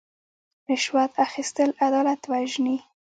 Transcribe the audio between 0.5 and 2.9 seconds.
رشوت اخیستل عدالت وژني.